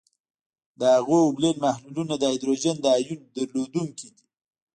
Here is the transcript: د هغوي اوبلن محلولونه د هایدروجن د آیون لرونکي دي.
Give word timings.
د 0.79 0.81
هغوي 0.95 1.19
اوبلن 1.25 1.55
محلولونه 1.65 2.13
د 2.17 2.23
هایدروجن 2.31 2.75
د 2.81 2.85
آیون 2.97 3.19
لرونکي 3.37 4.07
دي. 4.15 4.23